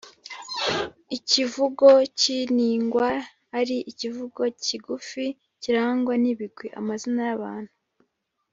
[1.17, 3.09] ikivugo k’iningwa
[3.59, 5.25] ari ikivugo kigufi
[5.61, 7.73] kirangwa n’ibigwi (amazina y’abantu